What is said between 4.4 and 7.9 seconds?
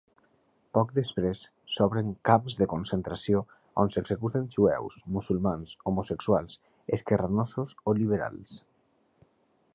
jueus, musulmans, homosexuals, esquerranosos